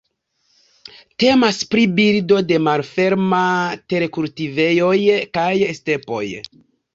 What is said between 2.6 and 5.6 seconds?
malferma terkultivejoj kaj